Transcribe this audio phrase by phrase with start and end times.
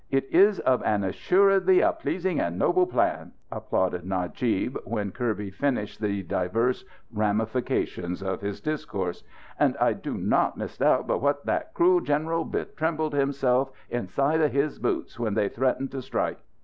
[0.09, 6.01] "It is of an assuredly a pleasing and noble plan," applauded Najib when Kirby finished
[6.01, 9.23] the divers ramifications of his discourse.
[9.59, 14.79] "And I do not misdoubt but what that cruel general betrembled himself inside of his
[14.79, 16.39] boots when they threatened to strike.